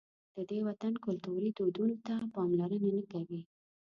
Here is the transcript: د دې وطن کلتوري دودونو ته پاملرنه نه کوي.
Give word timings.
د 0.35 0.37
دې 0.49 0.59
وطن 0.67 0.93
کلتوري 1.05 1.49
دودونو 1.57 1.95
ته 2.05 2.15
پاملرنه 2.35 2.87
نه 2.97 3.03
کوي. 3.11 3.41